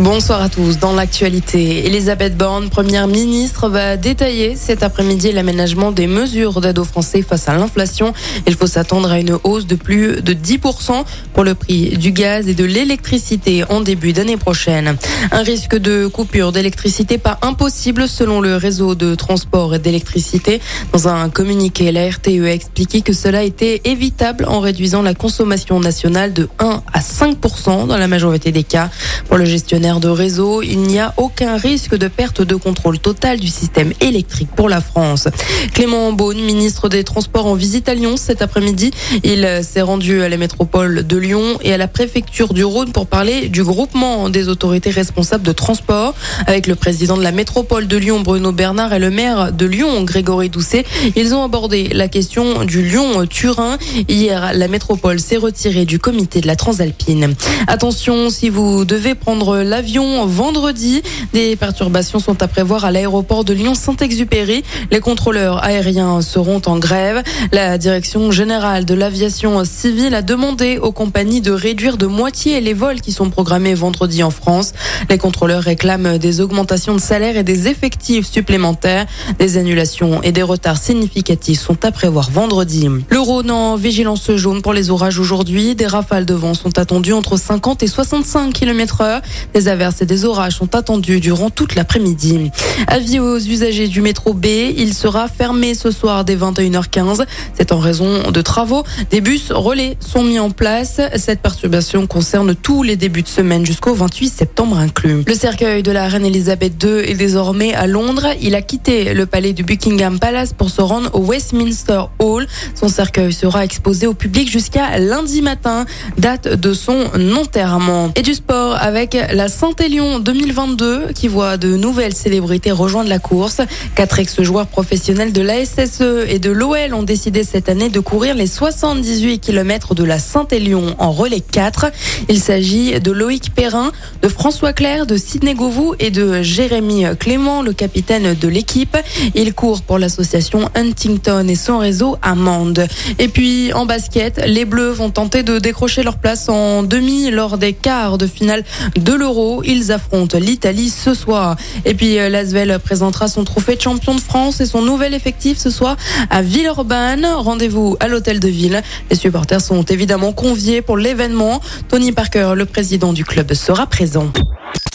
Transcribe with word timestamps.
Bonsoir 0.00 0.40
à 0.40 0.48
tous. 0.48 0.78
Dans 0.78 0.94
l'actualité, 0.94 1.84
Elisabeth 1.84 2.34
Borne, 2.34 2.70
première 2.70 3.06
ministre, 3.06 3.68
va 3.68 3.98
détailler 3.98 4.56
cet 4.56 4.82
après-midi 4.82 5.30
l'aménagement 5.30 5.92
des 5.92 6.06
mesures 6.06 6.62
d'aide 6.62 6.78
aux 6.78 6.84
Français 6.84 7.20
face 7.20 7.50
à 7.50 7.54
l'inflation. 7.54 8.14
Il 8.46 8.54
faut 8.54 8.66
s'attendre 8.66 9.12
à 9.12 9.20
une 9.20 9.36
hausse 9.44 9.66
de 9.66 9.74
plus 9.74 10.22
de 10.22 10.32
10% 10.32 11.04
pour 11.34 11.44
le 11.44 11.54
prix 11.54 11.98
du 11.98 12.12
gaz 12.12 12.48
et 12.48 12.54
de 12.54 12.64
l'électricité 12.64 13.62
en 13.68 13.82
début 13.82 14.14
d'année 14.14 14.38
prochaine. 14.38 14.96
Un 15.32 15.42
risque 15.42 15.76
de 15.76 16.06
coupure 16.06 16.50
d'électricité 16.50 17.18
pas 17.18 17.38
impossible 17.42 18.08
selon 18.08 18.40
le 18.40 18.56
réseau 18.56 18.94
de 18.94 19.14
transport 19.14 19.74
et 19.74 19.78
d'électricité. 19.78 20.62
Dans 20.94 21.08
un 21.08 21.28
communiqué, 21.28 21.92
la 21.92 22.08
RTE 22.08 22.46
a 22.46 22.52
expliqué 22.52 23.02
que 23.02 23.12
cela 23.12 23.42
était 23.42 23.82
évitable 23.84 24.46
en 24.48 24.60
réduisant 24.60 25.02
la 25.02 25.12
consommation 25.12 25.78
nationale 25.78 26.32
de 26.32 26.48
1 26.58 26.82
à 26.90 27.00
5% 27.00 27.86
dans 27.86 27.98
la 27.98 28.08
majorité 28.08 28.50
des 28.50 28.64
cas. 28.64 28.88
Pour 29.28 29.36
le 29.36 29.44
gestionnaire 29.44 29.89
de 29.98 30.08
réseau, 30.08 30.62
il 30.62 30.82
n'y 30.82 31.00
a 31.00 31.12
aucun 31.16 31.56
risque 31.56 31.96
de 31.96 32.06
perte 32.06 32.42
de 32.42 32.54
contrôle 32.54 33.00
total 33.00 33.40
du 33.40 33.48
système 33.48 33.92
électrique 34.00 34.50
pour 34.54 34.68
la 34.68 34.80
France. 34.80 35.26
Clément 35.74 36.12
Beaune, 36.12 36.40
ministre 36.40 36.88
des 36.88 37.02
Transports 37.02 37.46
en 37.46 37.54
visite 37.54 37.88
à 37.88 37.94
Lyon 37.94 38.16
cet 38.16 38.42
après-midi, 38.42 38.92
il 39.24 39.60
s'est 39.62 39.80
rendu 39.80 40.22
à 40.22 40.28
la 40.28 40.36
métropole 40.36 41.06
de 41.06 41.16
Lyon 41.16 41.58
et 41.62 41.72
à 41.72 41.76
la 41.76 41.88
préfecture 41.88 42.54
du 42.54 42.62
Rhône 42.62 42.92
pour 42.92 43.06
parler 43.06 43.48
du 43.48 43.64
groupement 43.64 44.28
des 44.28 44.48
autorités 44.48 44.90
responsables 44.90 45.42
de 45.42 45.52
transport 45.52 46.14
avec 46.46 46.66
le 46.66 46.76
président 46.76 47.16
de 47.16 47.22
la 47.22 47.32
métropole 47.32 47.88
de 47.88 47.96
Lyon 47.96 48.20
Bruno 48.20 48.52
Bernard 48.52 48.92
et 48.92 48.98
le 48.98 49.10
maire 49.10 49.52
de 49.52 49.66
Lyon 49.66 50.04
Grégory 50.04 50.50
Doucet. 50.50 50.84
Ils 51.16 51.34
ont 51.34 51.42
abordé 51.42 51.88
la 51.88 52.08
question 52.08 52.64
du 52.64 52.82
Lyon-Turin. 52.82 53.78
Hier, 54.08 54.52
la 54.54 54.68
métropole 54.68 55.18
s'est 55.18 55.38
retirée 55.38 55.86
du 55.86 55.98
comité 55.98 56.40
de 56.40 56.46
la 56.46 56.56
Transalpine. 56.56 57.34
Attention, 57.66 58.28
si 58.28 58.50
vous 58.50 58.84
devez 58.84 59.14
prendre 59.14 59.62
l'avion 59.70 60.26
vendredi. 60.26 61.00
Des 61.32 61.54
perturbations 61.54 62.18
sont 62.18 62.42
à 62.42 62.48
prévoir 62.48 62.84
à 62.84 62.90
l'aéroport 62.90 63.44
de 63.44 63.52
Lyon-Saint-Exupéry. 63.54 64.64
Les 64.90 64.98
contrôleurs 64.98 65.62
aériens 65.64 66.20
seront 66.22 66.60
en 66.66 66.76
grève. 66.78 67.22
La 67.52 67.78
direction 67.78 68.32
générale 68.32 68.84
de 68.84 68.94
l'aviation 68.94 69.64
civile 69.64 70.16
a 70.16 70.22
demandé 70.22 70.78
aux 70.78 70.90
compagnies 70.90 71.40
de 71.40 71.52
réduire 71.52 71.96
de 71.98 72.06
moitié 72.06 72.60
les 72.60 72.74
vols 72.74 73.00
qui 73.00 73.12
sont 73.12 73.30
programmés 73.30 73.74
vendredi 73.74 74.24
en 74.24 74.30
France. 74.30 74.72
Les 75.08 75.18
contrôleurs 75.18 75.62
réclament 75.62 76.18
des 76.18 76.40
augmentations 76.40 76.96
de 76.96 77.00
salaire 77.00 77.36
et 77.36 77.44
des 77.44 77.68
effectifs 77.68 78.26
supplémentaires. 78.26 79.06
Des 79.38 79.56
annulations 79.56 80.20
et 80.22 80.32
des 80.32 80.42
retards 80.42 80.78
significatifs 80.78 81.60
sont 81.60 81.84
à 81.84 81.92
prévoir 81.92 82.28
vendredi. 82.30 82.88
Le 83.08 83.20
Rhône 83.20 83.52
en 83.52 83.76
vigilance 83.76 84.32
jaune 84.32 84.62
pour 84.62 84.72
les 84.72 84.90
orages 84.90 85.20
aujourd'hui. 85.20 85.76
Des 85.76 85.86
rafales 85.86 86.26
de 86.26 86.34
vent 86.34 86.54
sont 86.54 86.76
attendues 86.76 87.12
entre 87.12 87.36
50 87.36 87.84
et 87.84 87.86
65 87.86 88.52
km 88.52 89.02
heure. 89.02 89.20
Averses 89.68 90.02
et 90.02 90.06
des 90.06 90.24
orages 90.24 90.56
sont 90.56 90.74
attendus 90.74 91.20
durant 91.20 91.50
toute 91.50 91.74
l'après-midi. 91.74 92.50
Avis 92.86 93.18
aux 93.18 93.38
usagers 93.38 93.88
du 93.88 94.00
métro 94.00 94.32
B, 94.32 94.46
il 94.76 94.94
sera 94.94 95.28
fermé 95.28 95.74
ce 95.74 95.90
soir 95.90 96.24
dès 96.24 96.36
21h15. 96.36 97.24
C'est 97.56 97.72
en 97.72 97.78
raison 97.78 98.30
de 98.30 98.42
travaux. 98.42 98.84
Des 99.10 99.20
bus 99.20 99.50
relais 99.52 99.96
sont 100.00 100.22
mis 100.22 100.38
en 100.38 100.50
place. 100.50 101.00
Cette 101.16 101.40
perturbation 101.40 102.06
concerne 102.06 102.54
tous 102.54 102.82
les 102.82 102.96
débuts 102.96 103.22
de 103.22 103.28
semaine 103.28 103.66
jusqu'au 103.66 103.94
28 103.94 104.28
septembre 104.28 104.78
inclus. 104.78 105.24
Le 105.26 105.34
cercueil 105.34 105.82
de 105.82 105.90
la 105.90 106.08
reine 106.08 106.24
Elisabeth 106.24 106.82
II 106.82 106.98
est 106.98 107.14
désormais 107.14 107.74
à 107.74 107.86
Londres. 107.86 108.28
Il 108.40 108.54
a 108.54 108.62
quitté 108.62 109.14
le 109.14 109.26
palais 109.26 109.52
du 109.52 109.62
Buckingham 109.62 110.18
Palace 110.18 110.52
pour 110.52 110.70
se 110.70 110.80
rendre 110.80 111.10
au 111.14 111.20
Westminster 111.20 112.02
Hall. 112.18 112.46
Son 112.74 112.88
cercueil 112.88 113.32
sera 113.32 113.64
exposé 113.64 114.06
au 114.06 114.14
public 114.14 114.50
jusqu'à 114.50 114.98
lundi 114.98 115.42
matin, 115.42 115.84
date 116.18 116.48
de 116.48 116.72
son 116.72 117.06
enterrement. 117.36 118.10
Et 118.16 118.22
du 118.22 118.34
sport 118.34 118.76
avec 118.80 119.16
la 119.32 119.48
Saint-Élion 119.50 120.20
2022 120.20 121.08
qui 121.14 121.28
voit 121.28 121.56
de 121.56 121.76
nouvelles 121.76 122.14
célébrités 122.14 122.70
rejoindre 122.70 123.10
la 123.10 123.18
course. 123.18 123.60
Quatre 123.94 124.20
ex-joueurs 124.20 124.68
professionnels 124.68 125.32
de 125.32 125.42
la 125.42 125.64
SSE 125.64 126.26
et 126.28 126.38
de 126.38 126.50
l'OL 126.50 126.94
ont 126.94 127.02
décidé 127.02 127.42
cette 127.44 127.68
année 127.68 127.88
de 127.88 128.00
courir 128.00 128.34
les 128.34 128.46
78 128.46 129.40
km 129.40 129.94
de 129.94 130.04
la 130.04 130.18
Saint-Élion 130.18 130.94
en 130.98 131.10
relais 131.10 131.40
4. 131.40 131.86
Il 132.28 132.40
s'agit 132.40 133.00
de 133.00 133.10
Loïc 133.10 133.52
Perrin, 133.54 133.92
de 134.22 134.28
François 134.28 134.72
Claire, 134.72 135.04
de 135.04 135.16
Sidney 135.16 135.54
Govou 135.54 135.94
et 135.98 136.10
de 136.10 136.42
Jérémy 136.42 137.04
Clément, 137.18 137.62
le 137.62 137.72
capitaine 137.72 138.34
de 138.34 138.48
l'équipe. 138.48 138.96
Il 139.34 139.52
court 139.52 139.82
pour 139.82 139.98
l'association 139.98 140.70
Huntington 140.76 141.46
et 141.48 141.56
son 141.56 141.78
réseau 141.78 142.16
Amande. 142.22 142.86
Et 143.18 143.28
puis 143.28 143.72
en 143.72 143.84
basket, 143.84 144.40
les 144.46 144.64
Bleus 144.64 144.92
vont 144.92 145.10
tenter 145.10 145.42
de 145.42 145.58
décrocher 145.58 146.04
leur 146.04 146.18
place 146.18 146.48
en 146.48 146.84
demi 146.84 147.30
lors 147.30 147.58
des 147.58 147.72
quarts 147.72 148.16
de 148.16 148.28
finale 148.28 148.64
de 148.96 149.12
l'Euro. 149.12 149.39
Ils 149.64 149.92
affrontent 149.92 150.38
l'Italie 150.38 150.90
ce 150.90 151.14
soir. 151.14 151.56
Et 151.84 151.94
puis 151.94 152.18
euh, 152.18 152.28
Lasvel 152.28 152.78
présentera 152.78 153.28
son 153.28 153.44
trophée 153.44 153.76
de 153.76 153.80
champion 153.80 154.14
de 154.14 154.20
France 154.20 154.60
et 154.60 154.66
son 154.66 154.82
nouvel 154.82 155.14
effectif 155.14 155.58
ce 155.58 155.70
soir 155.70 155.96
à 156.30 156.42
Villeurbanne. 156.42 157.26
Rendez-vous 157.26 157.96
à 158.00 158.08
l'hôtel 158.08 158.40
de 158.40 158.48
ville. 158.48 158.82
Les 159.10 159.16
supporters 159.16 159.60
sont 159.60 159.82
évidemment 159.84 160.32
conviés 160.32 160.82
pour 160.82 160.96
l'événement. 160.96 161.60
Tony 161.88 162.12
Parker, 162.12 162.52
le 162.56 162.66
président 162.66 163.12
du 163.12 163.24
club, 163.24 163.52
sera 163.54 163.86
présent. 163.86 164.32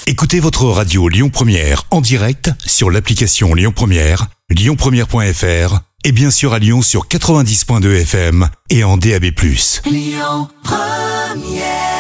Écoutez 0.08 0.40
votre 0.40 0.66
radio 0.66 1.10
Lyon 1.10 1.30
Première 1.30 1.84
en 1.90 2.00
direct 2.00 2.52
sur 2.66 2.92
l'application 2.92 3.54
Lyon 3.56 3.74
Première, 3.76 4.28
lyonpremière.fr 4.50 5.80
et 6.04 6.12
bien 6.12 6.30
sûr 6.30 6.54
à 6.54 6.60
Lyon 6.60 6.84
sur 6.84 7.08
90.2 7.08 8.02
FM 8.02 8.48
et 8.70 8.84
en 8.84 8.98
DAB+. 8.98 9.26
Lyon 9.86 10.48
Première 10.64 11.95